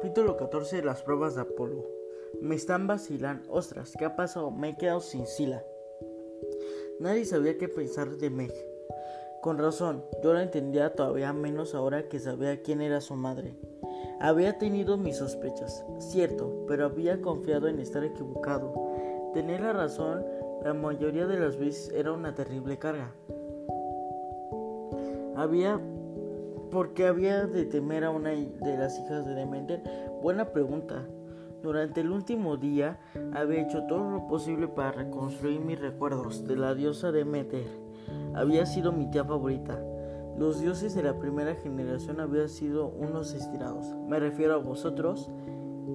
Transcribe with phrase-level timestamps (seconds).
[0.00, 1.84] Capítulo 14 de las pruebas de Apolo.
[2.40, 3.52] Me están vacilando.
[3.52, 4.52] Ostras, ¿qué ha pasado?
[4.52, 5.64] Me he quedado sin sila.
[7.00, 8.54] Nadie sabía qué pensar de Meg.
[9.42, 13.56] Con razón, yo la entendía todavía menos ahora que sabía quién era su madre.
[14.20, 18.72] Había tenido mis sospechas, cierto, pero había confiado en estar equivocado.
[19.34, 20.24] Tener la razón
[20.62, 23.12] la mayoría de las veces era una terrible carga.
[25.34, 25.80] Había
[26.70, 29.82] ¿Por qué había de temer a una de las hijas de Demeter?
[30.22, 31.06] Buena pregunta.
[31.62, 33.00] Durante el último día
[33.32, 37.66] había hecho todo lo posible para reconstruir mis recuerdos de la diosa Demeter.
[38.34, 39.82] Había sido mi tía favorita.
[40.36, 43.86] Los dioses de la primera generación habían sido unos estirados.
[44.06, 45.30] Me refiero a vosotros,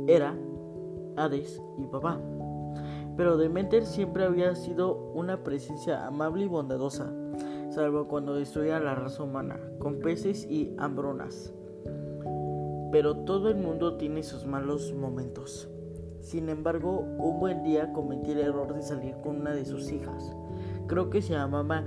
[0.08, 0.36] Era,
[1.16, 2.20] Hades y papá.
[3.16, 7.14] Pero Demeter siempre había sido una presencia amable y bondadosa
[7.74, 11.54] salvo cuando destruía la raza humana, con peces y hambronas.
[12.92, 15.68] Pero todo el mundo tiene sus malos momentos.
[16.22, 20.36] Sin embargo, un buen día cometí el error de salir con una de sus hijas.
[20.88, 21.84] Creo que se llamaba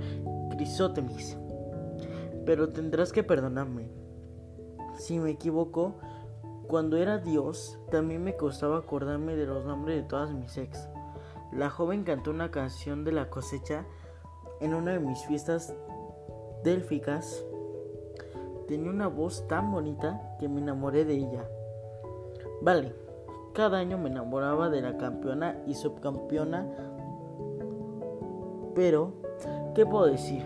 [0.51, 1.37] Crisótemis.
[2.45, 3.89] Pero tendrás que perdonarme.
[4.95, 5.99] Si me equivoco,
[6.67, 10.89] cuando era Dios, también me costaba acordarme de los nombres de todas mis ex.
[11.53, 13.85] La joven cantó una canción de la cosecha
[14.59, 15.73] en una de mis fiestas
[16.63, 17.43] délficas,
[18.67, 21.45] tenía una voz tan bonita que me enamoré de ella.
[22.61, 22.93] Vale,
[23.53, 26.67] cada año me enamoraba de la campeona y subcampeona,
[28.75, 29.13] pero,
[29.73, 30.43] ¿qué puedo decir?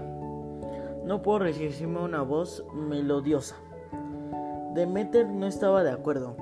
[1.04, 3.58] No puedo resistirme a una voz melodiosa.
[4.74, 6.38] Demeter no estaba de acuerdo.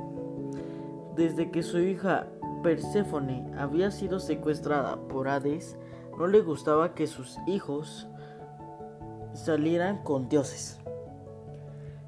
[1.16, 2.28] Desde que su hija
[2.61, 5.78] Perséfone había sido secuestrada por Hades,
[6.17, 8.08] no le gustaba que sus hijos
[9.40, 10.80] salieran con dioses.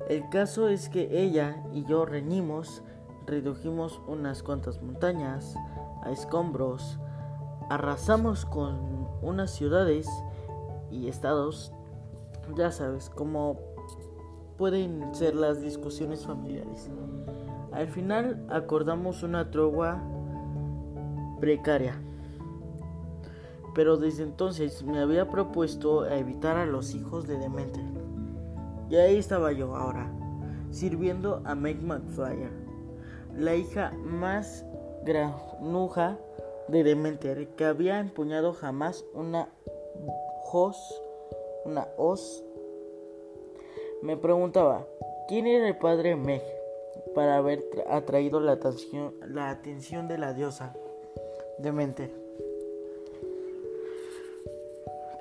[0.09, 2.83] El caso es que ella y yo reñimos,
[3.25, 5.55] redujimos unas cuantas montañas
[6.03, 6.99] a escombros,
[7.69, 10.07] arrasamos con unas ciudades
[10.89, 11.71] y estados,
[12.57, 13.59] ya sabes, como
[14.57, 16.89] pueden ser las discusiones familiares.
[17.71, 20.01] Al final acordamos una tregua
[21.39, 21.95] precaria
[23.73, 27.83] pero desde entonces me había propuesto evitar a los hijos de Demeter.
[28.89, 30.11] Y ahí estaba yo ahora,
[30.71, 32.51] sirviendo a Meg McFlyer,
[33.35, 34.65] la hija más
[35.05, 36.17] granuja
[36.67, 39.49] de Demeter que había empuñado jamás una
[40.51, 40.77] hoz,
[41.65, 42.43] una hoz.
[44.01, 44.85] Me preguntaba,
[45.27, 46.41] ¿quién era el padre Meg
[47.15, 50.73] para haber atraído la atención, la atención de la diosa
[51.59, 52.11] Demeter?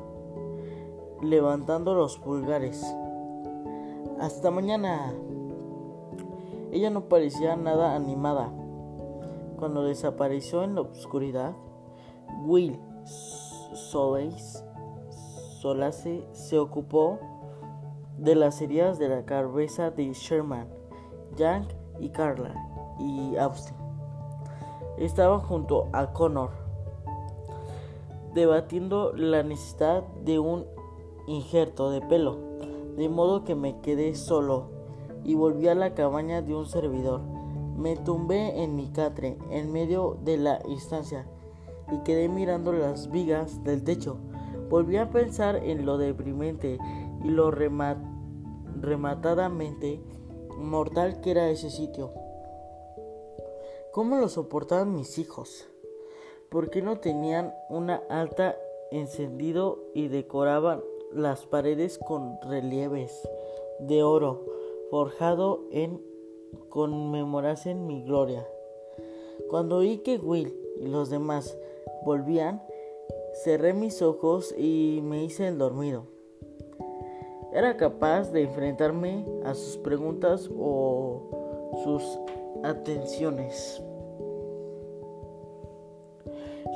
[1.21, 2.85] levantando los pulgares.
[4.19, 5.13] Hasta mañana.
[6.71, 8.51] Ella no parecía nada animada.
[9.57, 11.55] Cuando desapareció en la oscuridad,
[12.45, 12.79] Will
[13.73, 14.63] Solace
[16.31, 17.19] se ocupó
[18.17, 20.67] de las heridas de la cabeza de Sherman,
[21.37, 21.65] Young
[21.99, 22.53] y Carla
[22.99, 23.77] y Austin.
[24.97, 26.66] Estaba junto a Connor
[28.33, 30.65] debatiendo la necesidad de un
[31.27, 32.37] injerto de pelo,
[32.95, 34.69] de modo que me quedé solo
[35.23, 37.21] y volví a la cabaña de un servidor.
[37.77, 41.27] Me tumbé en mi catre en medio de la estancia
[41.91, 44.17] y quedé mirando las vigas del techo.
[44.69, 46.77] Volví a pensar en lo deprimente
[47.23, 50.01] y lo rematadamente
[50.57, 52.11] mortal que era ese sitio.
[53.91, 55.67] ¿Cómo lo soportaban mis hijos?
[56.49, 58.55] ¿Por qué no tenían una alta
[58.89, 63.27] encendido y decoraban las paredes con relieves
[63.79, 64.45] de oro
[64.89, 66.01] forjado en
[66.69, 68.47] conmemorasen mi gloria?
[69.49, 71.57] Cuando oí que Will y los demás
[72.05, 72.63] volvían,
[73.43, 76.05] cerré mis ojos y me hice el dormido.
[77.51, 82.03] Era capaz de enfrentarme a sus preguntas o sus
[82.63, 83.81] atenciones.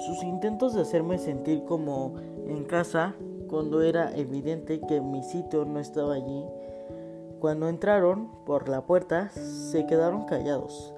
[0.05, 2.15] Sus intentos de hacerme sentir como
[2.47, 3.15] en casa
[3.47, 6.43] cuando era evidente que mi sitio no estaba allí.
[7.39, 10.93] Cuando entraron por la puerta se quedaron callados.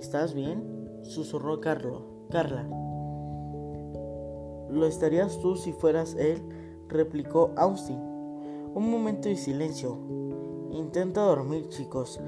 [0.00, 1.00] ¿Estás bien?
[1.02, 2.02] susurró Carlo.
[2.30, 2.66] Carla.
[4.68, 6.42] ¿Lo estarías tú si fueras él?
[6.88, 7.98] replicó Austin.
[8.74, 9.98] Un momento de silencio.
[10.72, 12.18] Intenta dormir, chicos,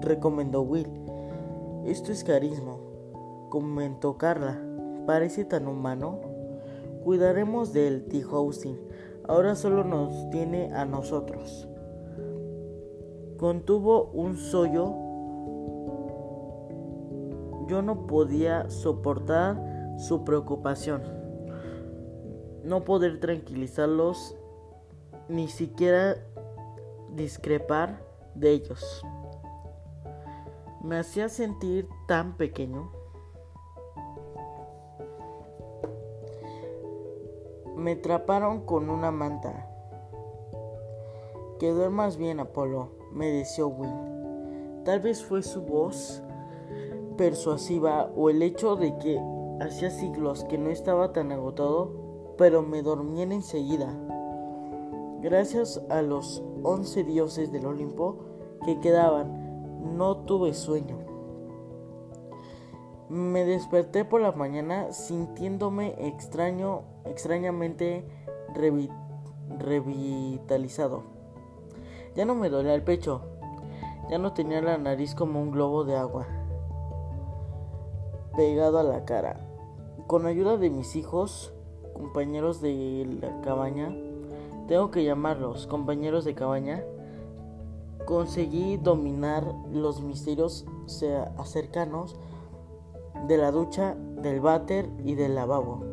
[0.00, 0.88] recomendó Will.
[1.84, 2.76] Esto es carisma,
[3.50, 4.69] comentó Carla.
[5.06, 6.20] Parece tan humano.
[7.04, 8.78] Cuidaremos de él, dijo Austin.
[9.26, 11.68] Ahora solo nos tiene a nosotros.
[13.36, 14.94] Contuvo un sollo.
[17.68, 19.62] Yo no podía soportar
[19.98, 21.02] su preocupación.
[22.64, 24.36] No poder tranquilizarlos,
[25.28, 26.16] ni siquiera
[27.14, 28.02] discrepar
[28.34, 29.02] de ellos.
[30.82, 32.90] Me hacía sentir tan pequeño.
[37.80, 39.66] Me atraparon con una manta.
[41.58, 44.84] Que duermas bien, Apolo, me deseó Will.
[44.84, 46.22] Tal vez fue su voz
[47.16, 49.18] persuasiva o el hecho de que
[49.62, 53.88] hacía siglos que no estaba tan agotado, pero me dormían enseguida.
[55.22, 58.18] Gracias a los once dioses del Olimpo
[58.62, 60.98] que quedaban, no tuve sueño.
[63.10, 68.04] Me desperté por la mañana sintiéndome extraño, extrañamente
[69.58, 71.02] revitalizado.
[72.14, 73.22] Ya no me dolía el pecho,
[74.08, 76.28] ya no tenía la nariz como un globo de agua
[78.36, 79.40] pegado a la cara.
[80.06, 81.52] Con ayuda de mis hijos,
[81.94, 83.92] compañeros de la cabaña,
[84.68, 86.84] tengo que llamarlos compañeros de cabaña,
[88.06, 92.16] conseguí dominar los misterios cercanos
[93.26, 95.84] de la ducha, del váter y del lavabo.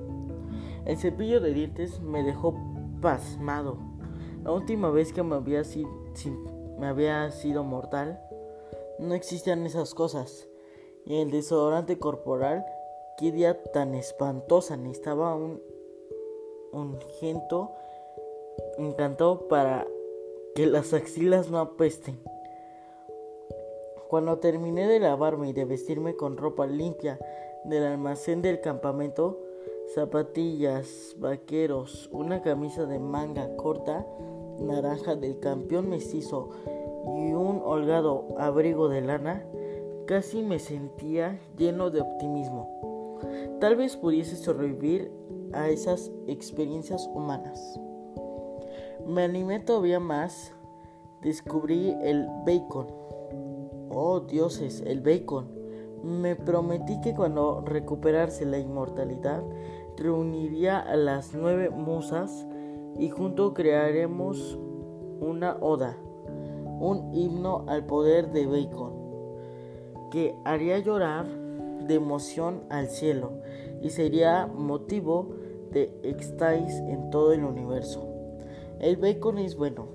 [0.85, 2.55] El cepillo de dientes me dejó
[3.01, 3.77] pasmado.
[4.43, 5.63] La última vez que me había,
[7.31, 8.21] sido, mortal,
[8.99, 10.47] no existían esas cosas.
[11.05, 12.65] Y el desodorante corporal
[13.17, 14.77] Qué día tan espantosa.
[14.77, 15.59] Necesitaba un
[16.71, 17.71] ungento
[18.77, 19.87] encantado para
[20.53, 22.19] que las axilas no apesten.
[24.09, 27.19] Cuando terminé de lavarme y de vestirme con ropa limpia
[27.65, 29.39] del almacén del campamento,
[29.93, 34.05] zapatillas, vaqueros, una camisa de manga corta,
[34.59, 36.49] naranja del campeón mestizo
[37.17, 39.45] y un holgado abrigo de lana,
[40.05, 43.17] casi me sentía lleno de optimismo.
[43.59, 45.11] Tal vez pudiese sobrevivir
[45.53, 47.79] a esas experiencias humanas.
[49.05, 50.53] Me animé todavía más.
[51.21, 53.06] Descubrí el bacon.
[53.89, 55.47] Oh dioses, el bacon.
[56.03, 59.43] Me prometí que cuando recuperase la inmortalidad,
[59.97, 62.45] reuniría a las nueve musas
[62.99, 64.59] y juntos crearemos
[65.19, 65.97] una oda,
[66.79, 68.93] un himno al poder de bacon,
[70.11, 71.25] que haría llorar
[71.87, 73.31] de emoción al cielo
[73.81, 75.35] y sería motivo
[75.71, 78.07] de éxtasis en todo el universo.
[78.79, 79.87] El bacon es bueno.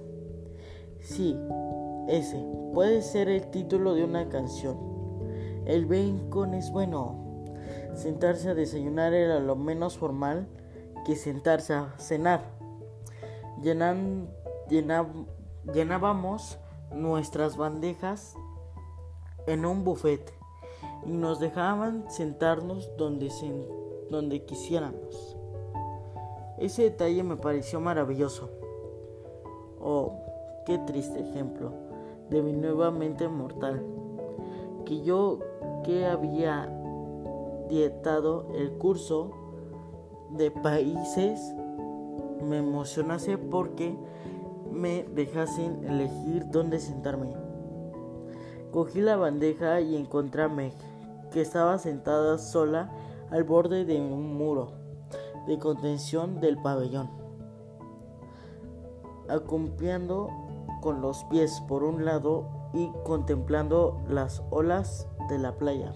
[1.00, 1.36] Sí,
[2.08, 2.44] ese
[2.74, 4.76] puede ser el título de una canción.
[5.66, 7.18] El bacon es bueno.
[7.94, 10.48] Sentarse a desayunar era lo menos formal
[11.04, 12.42] que sentarse a cenar.
[15.72, 16.58] Llenábamos
[16.92, 18.34] nuestras bandejas
[19.46, 20.32] en un buffet
[21.06, 23.30] y nos dejaban sentarnos donde,
[24.10, 25.36] donde quisiéramos.
[26.58, 28.50] Ese detalle me pareció maravilloso.
[29.80, 30.18] Oh,
[30.66, 31.91] qué triste ejemplo
[32.32, 33.84] de mi nueva mente mortal.
[34.84, 35.38] Que yo
[35.84, 36.68] que había
[37.68, 39.30] dietado el curso
[40.30, 41.54] de países
[42.42, 43.96] me emocionase porque
[44.70, 47.34] me dejasen elegir dónde sentarme.
[48.72, 50.72] Cogí la bandeja y encontré a Meg,
[51.30, 52.90] que estaba sentada sola
[53.30, 54.72] al borde de un muro
[55.46, 57.10] de contención del pabellón,
[59.28, 60.30] acompiando
[60.82, 65.94] con los pies por un lado y contemplando las olas de la playa.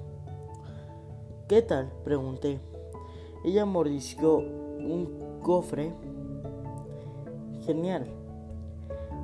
[1.49, 1.93] ¿Qué tal?
[2.05, 2.61] pregunté.
[3.45, 5.93] Ella mordisqueó un cofre.
[7.67, 8.07] Genial.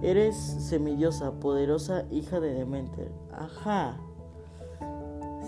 [0.03, 3.13] Eres semidiosa, poderosa hija de Demeter.
[3.33, 3.99] Ajá.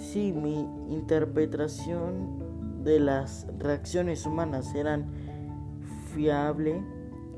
[0.01, 5.13] Sí, mi interpretación de las reacciones humanas eran
[6.13, 6.83] fiable.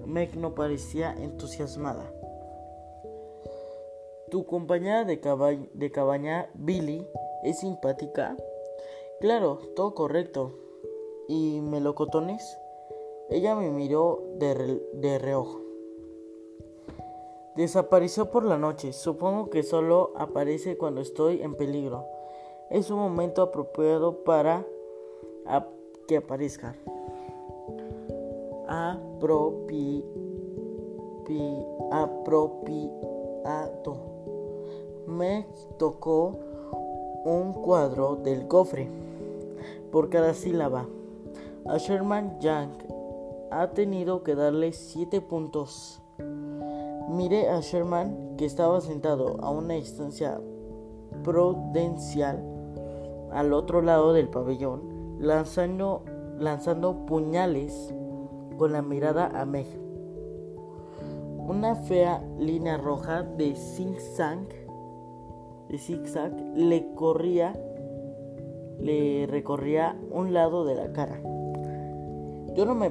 [0.07, 2.05] Meg no parecía entusiasmada.
[4.31, 7.07] ¿Tu compañera de, cabaña, Billy,
[7.45, 8.37] es simpática?
[9.21, 10.53] Claro, todo correcto.
[11.29, 12.59] ¿Y melocotones?
[13.31, 15.61] Ella me miró de, de reojo.
[17.55, 18.93] Desapareció por la noche.
[18.93, 22.05] Supongo que solo aparece cuando estoy en peligro.
[22.69, 24.67] Es un momento apropiado para
[26.09, 26.75] que aparezca.
[28.69, 30.05] Apropi,
[31.25, 32.97] pi, apropiado.
[35.07, 35.47] Me
[35.79, 36.39] tocó
[37.25, 38.89] un cuadro del cofre
[39.91, 40.87] por cada sílaba.
[41.67, 42.71] A Sherman Young
[43.51, 46.03] ha tenido que darle siete puntos.
[47.09, 50.41] Miré a Sherman que estaba sentado a una distancia
[51.23, 52.43] prudencial
[53.33, 56.03] al otro lado del pabellón, lanzando,
[56.39, 57.95] lanzando puñales
[58.59, 59.67] con la mirada a Meg.
[61.49, 64.66] Una fea línea roja de zigzag,
[65.69, 67.53] de zigzag le corría
[68.81, 71.21] le recorría un lado de la cara.
[72.55, 72.91] Yo no me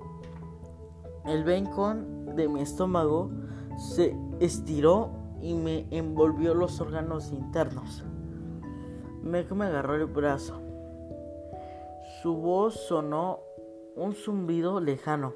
[1.24, 3.30] el vencón de mi estómago
[3.78, 5.10] se estiró
[5.40, 8.04] y me envolvió los órganos internos.
[9.22, 10.60] Meg me agarró el brazo.
[12.22, 13.40] Su voz sonó
[13.96, 15.34] un zumbido lejano.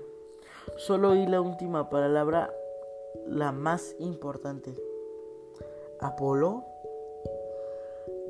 [0.76, 2.52] Solo oí la última palabra,
[3.26, 4.75] la más importante.
[6.00, 6.64] ¿Apolo?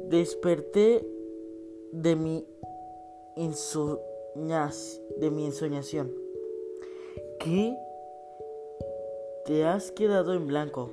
[0.08, 1.06] Desperté
[1.92, 2.46] de mi,
[5.16, 6.25] de mi ensoñación.
[7.46, 7.78] ¿Qué?
[9.44, 10.90] Te has quedado en blanco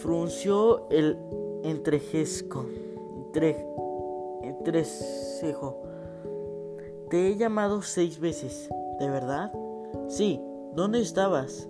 [0.00, 1.16] frunció el
[1.64, 2.66] entrejesco,
[4.42, 5.82] entrecejo.
[7.08, 8.68] Te he llamado seis veces,
[8.98, 9.50] ¿de verdad?
[10.08, 10.42] Sí,
[10.74, 11.66] ¿dónde estabas?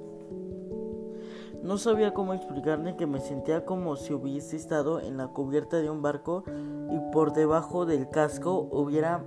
[1.62, 5.90] No sabía cómo explicarle que me sentía como si hubiese estado en la cubierta de
[5.90, 6.43] un barco
[6.90, 9.25] y por debajo del casco hubiera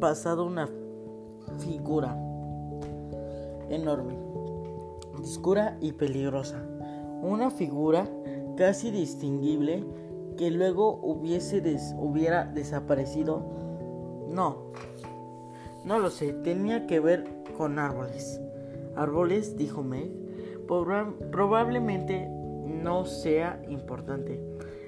[0.00, 0.68] pasado una
[1.58, 2.16] figura
[3.70, 4.14] enorme,
[5.20, 6.62] oscura y peligrosa.
[7.22, 8.08] Una figura
[8.56, 9.84] casi distinguible
[10.36, 11.62] que luego hubiese
[11.98, 13.42] hubiera desaparecido?
[14.28, 14.72] No,
[15.84, 17.24] no lo sé, tenía que ver
[17.56, 18.40] con árboles.
[18.96, 19.56] ¿Árboles?
[19.56, 20.10] dijo Meg.
[20.66, 24.40] Probablemente no sea importante.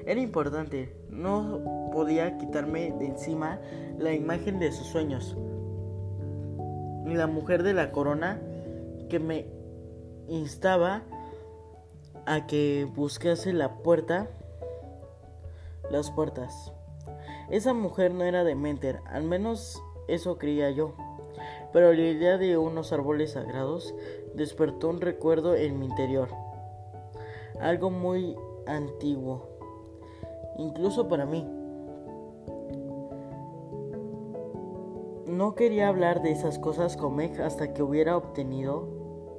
[0.05, 3.61] Era importante, no podía quitarme de encima
[3.99, 5.37] la imagen de sus sueños.
[7.05, 8.41] Ni la mujer de la corona
[9.09, 9.47] que me
[10.29, 11.03] instaba
[12.27, 14.29] a que buscase la puerta,
[15.91, 16.73] las puertas.
[17.51, 20.95] Esa mujer no era de Menter, al menos eso creía yo.
[21.73, 23.95] pero la idea de unos árboles sagrados
[24.35, 26.29] despertó un recuerdo en mi interior.
[27.61, 29.49] Algo muy antiguo,
[30.59, 31.47] incluso para mí.
[35.41, 38.87] No quería hablar de esas cosas con Meg hasta que hubiera obtenido,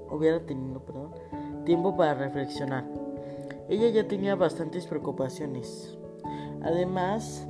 [0.09, 0.81] hubiera tenido,
[1.63, 2.85] tiempo para reflexionar.
[3.69, 5.95] Ella ya tenía bastantes preocupaciones.
[6.63, 7.47] Además,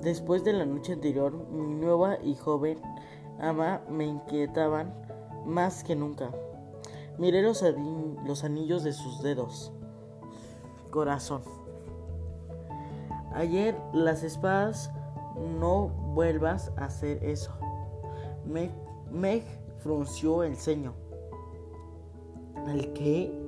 [0.00, 2.78] después de la noche anterior, mi nueva y joven
[3.40, 4.94] ama me inquietaban
[5.44, 6.30] más que nunca.
[7.18, 9.72] Miré los anillos de sus dedos.
[10.90, 11.42] Corazón.
[13.34, 14.92] Ayer las espadas
[15.58, 17.52] no vuelvas a hacer eso.
[18.46, 18.70] Meg,
[19.12, 19.42] Meg
[19.80, 20.94] frunció el ceño.
[22.66, 23.38] ¿El qué?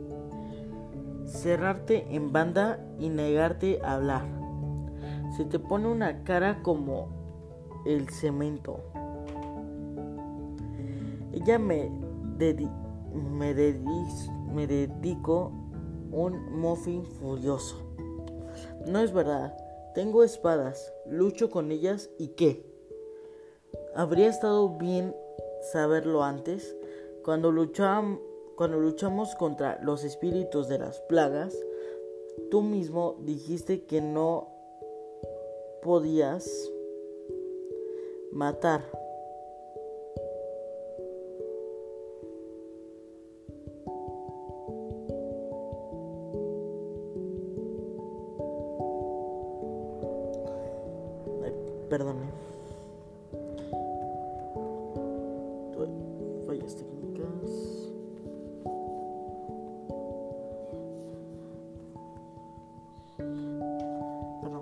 [1.25, 4.27] Cerrarte en banda y negarte a hablar.
[5.35, 7.09] Se te pone una cara como
[7.87, 8.81] el cemento.
[11.33, 11.91] Ella me,
[12.39, 13.55] me,
[14.53, 15.53] me dedico
[16.13, 17.77] un muffin furioso.
[18.87, 19.57] No es verdad.
[19.99, 22.65] Tengo espadas, lucho con ellas y qué.
[23.97, 25.13] Habría estado bien
[25.73, 26.77] saberlo antes.
[27.25, 27.53] Cuando,
[28.55, 31.53] cuando luchamos contra los espíritus de las plagas,
[32.49, 34.55] tú mismo dijiste que no
[35.83, 36.49] podías
[38.31, 38.98] matar.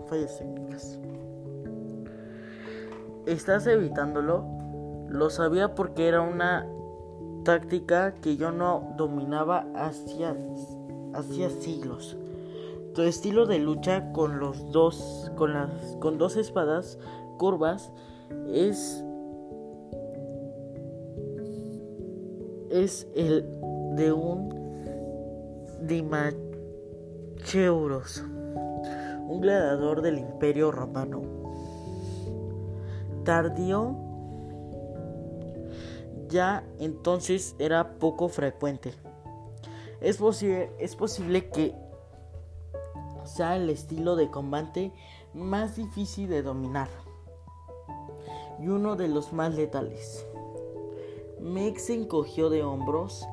[0.08, 0.98] Fallas técnicas.
[3.26, 4.44] ¿Estás evitándolo?
[5.08, 6.66] Lo sabía porque era una
[7.44, 10.36] táctica que yo no dominaba hacía,
[11.14, 12.16] hacía siglos.
[12.94, 16.98] Tu estilo de lucha con los dos con las con dos espadas
[17.36, 17.92] curvas
[18.48, 19.04] es
[22.70, 23.44] es el
[23.96, 24.56] de un
[25.82, 28.24] Dimacheuros,
[29.40, 31.22] gladiador del Imperio Romano.
[33.24, 33.96] Tardío
[36.28, 38.92] ya entonces era poco frecuente.
[40.00, 41.74] Es posible, es posible que
[43.24, 44.92] sea el estilo de combate
[45.34, 46.88] más difícil de dominar
[48.60, 50.26] y uno de los más letales.
[51.40, 53.26] Meg encogió de hombros.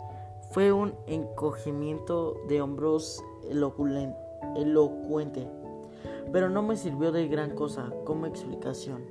[0.52, 5.50] Fue un encogimiento de hombros elocuente,
[6.34, 9.04] pero no me sirvió de gran cosa como explicación.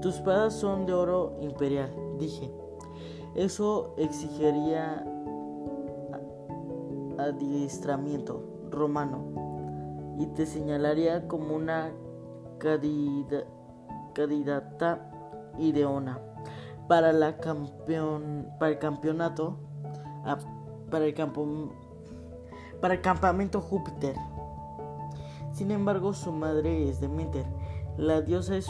[0.00, 2.50] Tus espadas son de oro imperial, dije.
[3.34, 5.04] Eso exigiría
[7.18, 11.92] adiestramiento romano y te señalaría como una
[14.14, 15.10] candidata
[15.58, 16.18] ideona
[16.88, 19.58] para, la para el campeonato,
[20.24, 20.38] ah,
[20.90, 21.46] para, el campo,
[22.80, 24.16] para el campamento Júpiter.
[25.58, 27.44] Sin embargo, su madre es Demeter.
[27.96, 28.68] La diosa es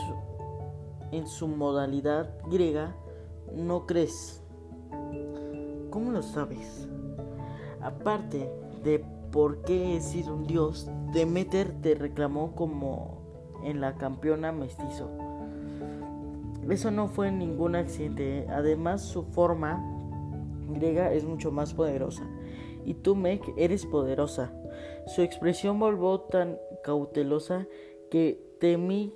[1.12, 2.96] en su modalidad griega.
[3.54, 4.42] ¿No crees?
[5.90, 6.88] ¿Cómo lo sabes?
[7.82, 8.50] Aparte
[8.82, 13.18] de por qué he sido un dios, Demeter te reclamó como
[13.62, 15.10] en la campeona mestizo.
[16.70, 18.46] Eso no fue ningún accidente, ¿eh?
[18.48, 19.78] además su forma
[20.70, 22.22] griega es mucho más poderosa.
[22.86, 24.50] Y tú, Meg, eres poderosa.
[25.06, 27.66] Su expresión volvió tan cautelosa
[28.10, 29.14] que temí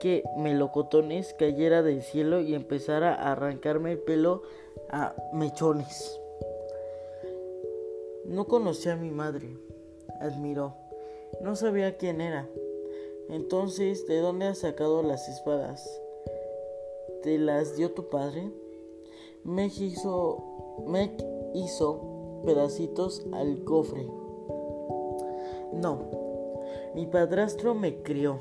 [0.00, 4.42] que melocotones cayera del cielo y empezara a arrancarme el pelo
[4.90, 6.20] a mechones.
[8.24, 9.58] No conocía a mi madre,
[10.20, 10.74] admiró.
[11.42, 12.48] No sabía quién era.
[13.28, 16.00] Entonces, ¿de dónde has sacado las espadas?
[17.22, 18.50] ¿Te las dio tu padre?
[19.44, 21.16] Me hizo, me
[21.54, 24.06] hizo pedacitos al cofre.
[25.72, 26.23] No,
[26.94, 28.38] mi padrastro me crió.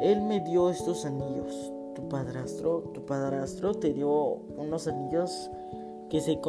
[0.00, 1.72] Él me dio estos anillos.
[1.94, 5.50] Tu padrastro, tu padrastro te dio unos anillos
[6.10, 6.40] que se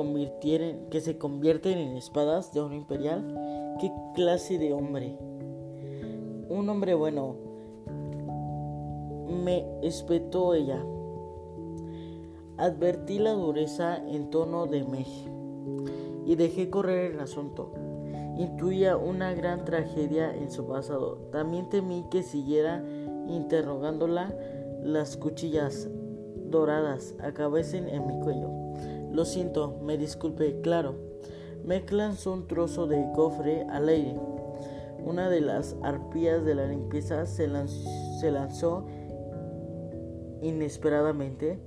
[0.89, 3.75] que se convierten en espadas de oro imperial.
[3.79, 5.17] ¿Qué clase de hombre?
[6.49, 7.35] Un hombre bueno.
[9.43, 10.83] Me espetó ella.
[12.57, 15.29] Advertí la dureza en tono de Meji
[16.25, 17.71] y dejé correr el asunto.
[18.39, 21.17] Intuía una gran tragedia en su pasado.
[21.29, 22.81] También temí que siguiera
[23.27, 24.33] interrogándola
[24.81, 25.89] las cuchillas
[26.45, 28.49] doradas acabesen en mi cuello.
[29.11, 30.95] Lo siento, me disculpe, claro.
[31.65, 34.17] Me lanzó un trozo de cofre al aire.
[35.03, 38.85] Una de las arpías de la limpieza se lanzó,
[40.41, 41.59] inesperadamente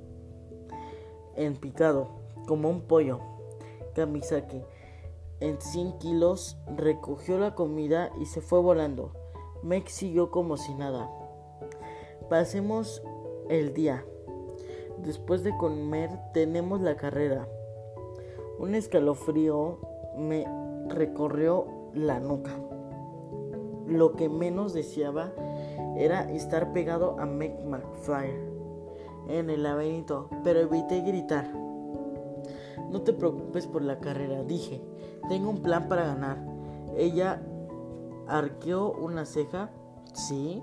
[1.36, 2.08] en picado,
[2.46, 3.20] como un pollo.
[3.94, 4.62] Kamisaki,
[5.42, 9.10] en 100 kilos, recogió la comida y se fue volando.
[9.62, 11.10] Meg siguió como si nada.
[12.28, 13.02] Pasemos
[13.48, 14.04] el día.
[14.98, 17.48] Después de comer tenemos la carrera.
[18.58, 19.78] Un escalofrío
[20.16, 20.46] me
[20.88, 22.52] recorrió la nuca.
[23.86, 25.32] Lo que menos deseaba
[25.96, 28.30] era estar pegado a Meg McFly
[29.28, 31.50] en el laberinto, pero evité gritar.
[32.92, 34.82] No te preocupes por la carrera, dije.
[35.28, 36.44] Tengo un plan para ganar.
[36.96, 37.40] Ella
[38.28, 39.70] arqueó una ceja.
[40.12, 40.62] Sí.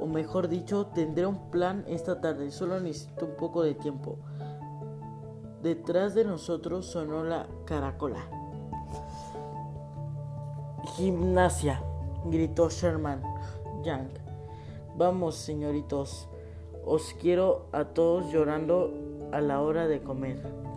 [0.00, 2.50] O mejor dicho, tendré un plan esta tarde.
[2.50, 4.16] Solo necesito un poco de tiempo.
[5.62, 8.20] Detrás de nosotros sonó la caracola.
[10.96, 11.82] Gimnasia,
[12.24, 13.22] gritó Sherman
[13.84, 14.08] Young.
[14.96, 16.28] Vamos, señoritos,
[16.86, 18.90] os quiero a todos llorando
[19.32, 20.69] a la hora de comer.